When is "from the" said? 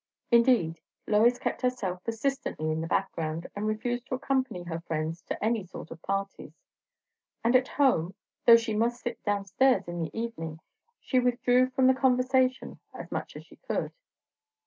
11.69-11.93